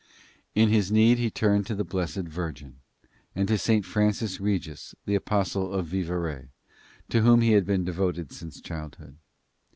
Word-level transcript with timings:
In 0.55 0.69
his 0.69 0.91
need 0.91 1.19
he 1.19 1.29
turned 1.29 1.67
to 1.67 1.75
the 1.75 1.83
Blessed 1.83 2.21
Virgin 2.27 2.77
and 3.35 3.47
to 3.47 3.55
St. 3.55 3.85
Francis 3.85 4.39
Regis, 4.39 4.95
the 5.05 5.13
Apostle 5.13 5.71
of 5.71 5.89
Vivarais, 5.89 6.49
to 7.09 7.21
whom 7.21 7.41
he 7.41 7.51
had 7.51 7.67
been 7.67 7.83
devoted 7.85 8.31
since 8.31 8.59
childhood. 8.61 9.17